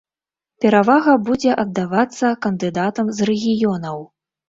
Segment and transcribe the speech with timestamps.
[0.63, 4.07] Перавага будзе аддавацца кандыдатам з рэгіёнаў.